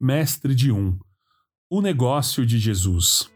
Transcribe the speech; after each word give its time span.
Mestre 0.00 0.54
de 0.54 0.70
um. 0.70 0.96
O 1.68 1.82
negócio 1.82 2.46
de 2.46 2.56
Jesus. 2.56 3.28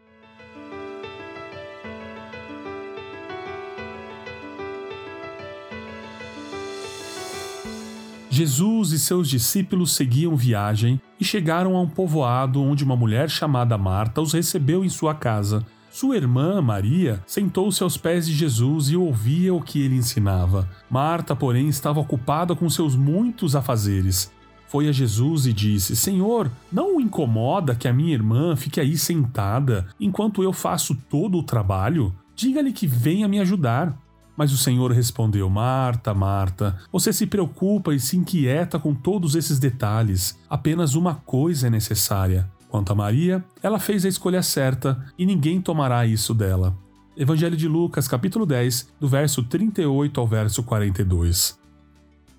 Jesus 8.30 8.92
e 8.92 8.98
seus 9.00 9.28
discípulos 9.28 9.90
seguiam 9.90 10.36
viagem 10.36 11.00
e 11.18 11.24
chegaram 11.24 11.76
a 11.76 11.80
um 11.80 11.88
povoado 11.88 12.62
onde 12.62 12.84
uma 12.84 12.94
mulher 12.94 13.28
chamada 13.28 13.76
Marta 13.76 14.20
os 14.20 14.32
recebeu 14.32 14.84
em 14.84 14.88
sua 14.88 15.16
casa. 15.16 15.66
Sua 15.90 16.16
irmã, 16.16 16.62
Maria, 16.62 17.20
sentou-se 17.26 17.82
aos 17.82 17.96
pés 17.96 18.24
de 18.24 18.34
Jesus 18.34 18.88
e 18.88 18.96
ouvia 18.96 19.52
o 19.52 19.60
que 19.60 19.82
ele 19.82 19.96
ensinava. 19.96 20.70
Marta, 20.88 21.34
porém, 21.34 21.68
estava 21.68 21.98
ocupada 21.98 22.54
com 22.54 22.70
seus 22.70 22.94
muitos 22.94 23.56
afazeres. 23.56 24.30
Foi 24.72 24.88
a 24.88 24.92
Jesus 24.92 25.44
e 25.44 25.52
disse: 25.52 25.94
Senhor, 25.94 26.50
não 26.72 26.96
o 26.96 27.00
incomoda 27.00 27.74
que 27.74 27.86
a 27.86 27.92
minha 27.92 28.14
irmã 28.14 28.56
fique 28.56 28.80
aí 28.80 28.96
sentada 28.96 29.86
enquanto 30.00 30.42
eu 30.42 30.50
faço 30.50 30.94
todo 31.10 31.36
o 31.36 31.42
trabalho? 31.42 32.10
Diga-lhe 32.34 32.72
que 32.72 32.86
venha 32.86 33.28
me 33.28 33.38
ajudar. 33.38 33.94
Mas 34.34 34.50
o 34.50 34.56
Senhor 34.56 34.90
respondeu: 34.90 35.50
Marta, 35.50 36.14
Marta, 36.14 36.78
você 36.90 37.12
se 37.12 37.26
preocupa 37.26 37.94
e 37.94 38.00
se 38.00 38.16
inquieta 38.16 38.78
com 38.78 38.94
todos 38.94 39.34
esses 39.34 39.58
detalhes. 39.58 40.38
Apenas 40.48 40.94
uma 40.94 41.16
coisa 41.16 41.66
é 41.66 41.70
necessária. 41.70 42.50
Quanto 42.70 42.92
a 42.92 42.94
Maria, 42.94 43.44
ela 43.62 43.78
fez 43.78 44.06
a 44.06 44.08
escolha 44.08 44.42
certa 44.42 45.04
e 45.18 45.26
ninguém 45.26 45.60
tomará 45.60 46.06
isso 46.06 46.32
dela. 46.32 46.74
Evangelho 47.14 47.58
de 47.58 47.68
Lucas, 47.68 48.08
capítulo 48.08 48.46
10, 48.46 48.88
do 48.98 49.06
verso 49.06 49.42
38 49.42 50.18
ao 50.18 50.26
verso 50.26 50.62
42. 50.62 51.60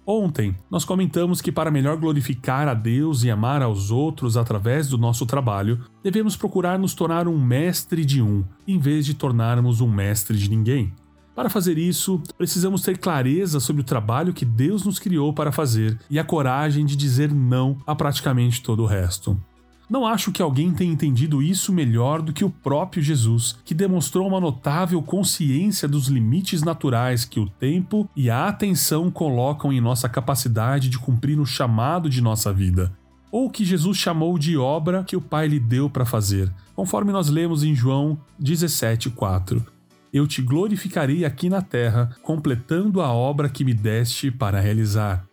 Ontem, 0.06 0.54
nós 0.70 0.84
comentamos 0.84 1.40
que 1.40 1.52
para 1.52 1.72
melhor 1.72 1.96
glorificar 1.96 2.68
a 2.68 2.74
Deus 2.74 3.24
e 3.24 3.32
amar 3.32 3.62
aos 3.62 3.90
outros 3.90 4.36
através 4.36 4.90
do 4.90 4.98
nosso 4.98 5.26
trabalho, 5.26 5.80
devemos 6.04 6.36
procurar 6.36 6.78
nos 6.78 6.94
tornar 6.94 7.26
um 7.26 7.42
mestre 7.42 8.04
de 8.04 8.22
um, 8.22 8.44
em 8.68 8.78
vez 8.78 9.06
de 9.06 9.14
tornarmos 9.14 9.80
um 9.80 9.90
mestre 9.90 10.38
de 10.38 10.50
ninguém. 10.50 10.94
Para 11.34 11.50
fazer 11.50 11.78
isso, 11.78 12.22
precisamos 12.38 12.82
ter 12.82 12.98
clareza 12.98 13.60
sobre 13.60 13.82
o 13.82 13.86
trabalho 13.86 14.34
que 14.34 14.46
Deus 14.46 14.84
nos 14.84 15.00
criou 15.00 15.34
para 15.34 15.54
fazer 15.54 15.98
e 16.10 16.20
a 16.20 16.24
coragem 16.24 16.86
de 16.86 16.96
dizer 16.96 17.34
não 17.34 17.78
a 17.88 17.96
praticamente 17.96 18.62
todo 18.62 18.84
o 18.84 18.86
resto. 18.86 19.40
Não 19.90 20.08
acho 20.08 20.32
que 20.32 20.42
alguém 20.42 20.72
tenha 20.72 20.92
entendido 20.92 21.42
isso 21.42 21.74
melhor 21.74 22.22
do 22.22 22.34
que 22.34 22.44
o 22.44 22.50
próprio 22.50 23.04
Jesus, 23.04 23.58
que 23.66 23.74
demonstrou 23.74 24.28
uma 24.28 24.40
notável 24.40 25.02
consciência 25.02 25.88
dos 25.88 26.08
limites 26.08 26.64
naturais 26.64 27.26
que 27.26 27.40
o 27.40 27.50
tempo 27.50 28.10
e 28.16 28.30
a 28.30 28.48
atenção 28.48 29.12
colocam 29.12 29.72
em 29.72 29.82
nossa 29.82 30.08
capacidade 30.08 30.90
de 30.90 30.98
cumprir 30.98 31.40
o 31.40 31.46
chamado 31.46 32.10
de 32.10 32.22
nossa 32.22 32.52
vida, 32.54 32.92
ou 33.32 33.50
que 33.50 33.66
Jesus 33.66 33.98
chamou 33.98 34.38
de 34.40 34.58
obra 34.58 35.04
que 35.04 35.16
o 35.16 35.22
Pai 35.22 35.48
lhe 35.48 35.60
deu 35.60 35.90
para 35.90 36.06
fazer, 36.06 36.52
conforme 36.76 37.12
nós 37.12 37.30
lemos 37.30 37.64
em 37.64 37.76
João 37.76 38.18
17,4 38.42 39.74
eu 40.14 40.28
te 40.28 40.44
glorificarei 40.44 41.26
aqui 41.26 41.50
na 41.50 41.60
terra, 41.60 42.16
completando 42.22 43.02
a 43.02 43.12
obra 43.12 43.50
que 43.50 43.66
me 43.66 43.74
deste 43.74 44.30
para 44.30 44.60
realizar. 44.60 45.26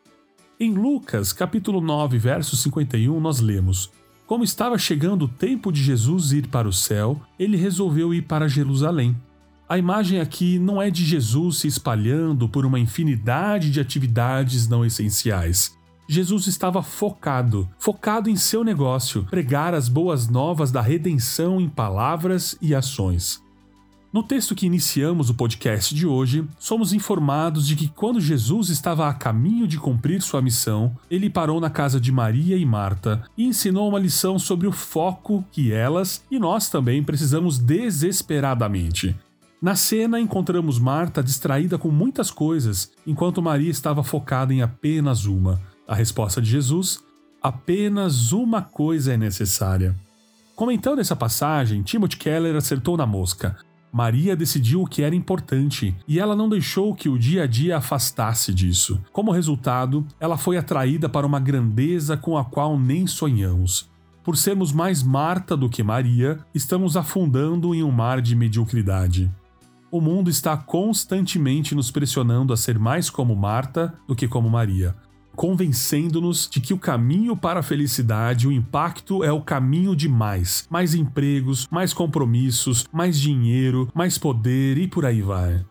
Em 0.58 0.72
Lucas, 0.72 1.34
capítulo 1.34 1.82
9, 1.82 2.16
verso 2.16 2.56
51, 2.56 3.20
nós 3.20 3.40
lemos: 3.40 3.90
Como 4.30 4.44
estava 4.44 4.78
chegando 4.78 5.24
o 5.24 5.28
tempo 5.28 5.72
de 5.72 5.82
Jesus 5.82 6.30
ir 6.30 6.46
para 6.46 6.68
o 6.68 6.72
céu, 6.72 7.20
ele 7.36 7.56
resolveu 7.56 8.14
ir 8.14 8.22
para 8.22 8.46
Jerusalém. 8.46 9.20
A 9.68 9.76
imagem 9.76 10.20
aqui 10.20 10.56
não 10.56 10.80
é 10.80 10.88
de 10.88 11.04
Jesus 11.04 11.56
se 11.56 11.66
espalhando 11.66 12.48
por 12.48 12.64
uma 12.64 12.78
infinidade 12.78 13.72
de 13.72 13.80
atividades 13.80 14.68
não 14.68 14.84
essenciais. 14.84 15.76
Jesus 16.08 16.46
estava 16.46 16.80
focado, 16.80 17.68
focado 17.76 18.30
em 18.30 18.36
seu 18.36 18.62
negócio, 18.62 19.24
pregar 19.24 19.74
as 19.74 19.88
boas 19.88 20.28
novas 20.28 20.70
da 20.70 20.80
redenção 20.80 21.60
em 21.60 21.68
palavras 21.68 22.56
e 22.62 22.72
ações. 22.72 23.42
No 24.12 24.24
texto 24.24 24.56
que 24.56 24.66
iniciamos 24.66 25.30
o 25.30 25.34
podcast 25.34 25.94
de 25.94 26.04
hoje, 26.04 26.44
somos 26.58 26.92
informados 26.92 27.64
de 27.64 27.76
que 27.76 27.86
quando 27.86 28.20
Jesus 28.20 28.68
estava 28.68 29.08
a 29.08 29.14
caminho 29.14 29.68
de 29.68 29.78
cumprir 29.78 30.20
sua 30.20 30.42
missão, 30.42 30.96
ele 31.08 31.30
parou 31.30 31.60
na 31.60 31.70
casa 31.70 32.00
de 32.00 32.10
Maria 32.10 32.56
e 32.56 32.66
Marta 32.66 33.22
e 33.38 33.44
ensinou 33.44 33.88
uma 33.88 34.00
lição 34.00 34.36
sobre 34.36 34.66
o 34.66 34.72
foco 34.72 35.44
que 35.52 35.72
elas 35.72 36.24
e 36.28 36.40
nós 36.40 36.68
também 36.68 37.04
precisamos 37.04 37.56
desesperadamente. 37.56 39.14
Na 39.62 39.76
cena, 39.76 40.18
encontramos 40.18 40.80
Marta 40.80 41.22
distraída 41.22 41.78
com 41.78 41.88
muitas 41.88 42.32
coisas, 42.32 42.90
enquanto 43.06 43.40
Maria 43.40 43.70
estava 43.70 44.02
focada 44.02 44.52
em 44.52 44.60
apenas 44.60 45.24
uma. 45.24 45.60
A 45.86 45.94
resposta 45.94 46.42
de 46.42 46.50
Jesus: 46.50 47.00
apenas 47.40 48.32
uma 48.32 48.60
coisa 48.60 49.12
é 49.12 49.16
necessária. 49.16 49.94
Comentando 50.56 50.98
essa 50.98 51.14
passagem, 51.14 51.82
Timothy 51.82 52.16
Keller 52.16 52.56
acertou 52.56 52.96
na 52.96 53.06
mosca. 53.06 53.56
Maria 53.92 54.36
decidiu 54.36 54.82
o 54.82 54.86
que 54.86 55.02
era 55.02 55.14
importante 55.14 55.96
e 56.06 56.20
ela 56.20 56.36
não 56.36 56.48
deixou 56.48 56.94
que 56.94 57.08
o 57.08 57.18
dia 57.18 57.42
a 57.42 57.46
dia 57.46 57.78
afastasse 57.78 58.54
disso. 58.54 59.00
Como 59.12 59.32
resultado, 59.32 60.06
ela 60.20 60.36
foi 60.36 60.56
atraída 60.56 61.08
para 61.08 61.26
uma 61.26 61.40
grandeza 61.40 62.16
com 62.16 62.38
a 62.38 62.44
qual 62.44 62.78
nem 62.78 63.06
sonhamos. 63.06 63.90
Por 64.22 64.36
sermos 64.36 64.70
mais 64.70 65.02
Marta 65.02 65.56
do 65.56 65.68
que 65.68 65.82
Maria, 65.82 66.38
estamos 66.54 66.96
afundando 66.96 67.74
em 67.74 67.82
um 67.82 67.90
mar 67.90 68.20
de 68.20 68.36
mediocridade. 68.36 69.30
O 69.90 70.00
mundo 70.00 70.30
está 70.30 70.56
constantemente 70.56 71.74
nos 71.74 71.90
pressionando 71.90 72.52
a 72.52 72.56
ser 72.56 72.78
mais 72.78 73.10
como 73.10 73.34
Marta 73.34 73.92
do 74.06 74.14
que 74.14 74.28
como 74.28 74.48
Maria, 74.48 74.94
convencendo-nos 75.40 76.46
de 76.50 76.60
que 76.60 76.74
o 76.74 76.78
caminho 76.78 77.34
para 77.34 77.60
a 77.60 77.62
felicidade, 77.62 78.46
o 78.46 78.52
impacto 78.52 79.24
é 79.24 79.32
o 79.32 79.40
caminho 79.40 79.96
de 79.96 80.06
mais, 80.06 80.66
mais 80.68 80.94
empregos, 80.94 81.66
mais 81.70 81.94
compromissos, 81.94 82.84
mais 82.92 83.18
dinheiro, 83.18 83.88
mais 83.94 84.18
poder 84.18 84.76
e 84.76 84.86
por 84.86 85.06
aí 85.06 85.22
vai. 85.22 85.64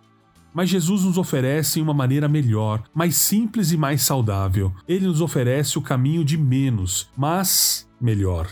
Mas 0.51 0.71
Jesus 0.71 1.03
nos 1.03 1.19
oferece 1.19 1.79
uma 1.79 1.93
maneira 1.93 2.27
melhor, 2.27 2.81
mais 2.95 3.15
simples 3.15 3.71
e 3.71 3.77
mais 3.77 4.01
saudável. 4.01 4.73
Ele 4.87 5.05
nos 5.05 5.21
oferece 5.21 5.77
o 5.77 5.83
caminho 5.83 6.25
de 6.25 6.35
menos, 6.35 7.07
mas 7.15 7.87
melhor. 8.01 8.49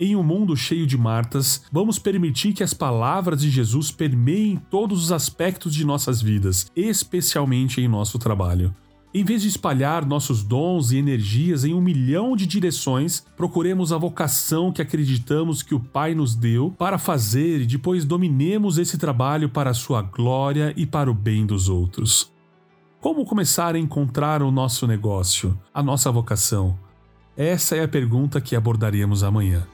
Em 0.00 0.16
um 0.16 0.22
mundo 0.24 0.56
cheio 0.56 0.84
de 0.84 0.98
Martas, 0.98 1.62
vamos 1.70 1.96
permitir 1.96 2.52
que 2.52 2.64
as 2.64 2.74
palavras 2.74 3.42
de 3.42 3.50
Jesus 3.50 3.92
permeiem 3.92 4.56
todos 4.68 5.00
os 5.04 5.12
aspectos 5.12 5.72
de 5.72 5.84
nossas 5.84 6.20
vidas, 6.20 6.66
especialmente 6.74 7.80
em 7.80 7.86
nosso 7.86 8.18
trabalho. 8.18 8.74
Em 9.16 9.22
vez 9.22 9.42
de 9.42 9.48
espalhar 9.48 10.04
nossos 10.04 10.42
dons 10.42 10.90
e 10.90 10.96
energias 10.96 11.64
em 11.64 11.72
um 11.72 11.80
milhão 11.80 12.34
de 12.34 12.48
direções, 12.48 13.24
procuremos 13.36 13.92
a 13.92 13.96
vocação 13.96 14.72
que 14.72 14.82
acreditamos 14.82 15.62
que 15.62 15.72
o 15.72 15.78
Pai 15.78 16.16
nos 16.16 16.34
deu 16.34 16.74
para 16.76 16.98
fazer 16.98 17.60
e 17.60 17.66
depois 17.66 18.04
dominemos 18.04 18.76
esse 18.76 18.98
trabalho 18.98 19.48
para 19.48 19.70
a 19.70 19.74
sua 19.74 20.02
glória 20.02 20.74
e 20.76 20.84
para 20.84 21.08
o 21.08 21.14
bem 21.14 21.46
dos 21.46 21.68
outros. 21.68 22.32
Como 23.00 23.24
começar 23.24 23.76
a 23.76 23.78
encontrar 23.78 24.42
o 24.42 24.50
nosso 24.50 24.84
negócio, 24.84 25.56
a 25.72 25.80
nossa 25.80 26.10
vocação? 26.10 26.76
Essa 27.36 27.76
é 27.76 27.84
a 27.84 27.88
pergunta 27.88 28.40
que 28.40 28.56
abordaremos 28.56 29.22
amanhã. 29.22 29.64